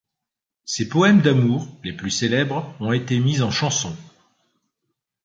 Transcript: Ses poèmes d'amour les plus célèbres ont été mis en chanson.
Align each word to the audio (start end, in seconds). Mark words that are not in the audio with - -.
Ses 0.65 0.89
poèmes 0.89 1.21
d'amour 1.21 1.67
les 1.83 1.93
plus 1.95 2.09
célèbres 2.09 2.73
ont 2.79 2.91
été 2.91 3.19
mis 3.19 3.43
en 3.43 3.51
chanson. 3.51 3.95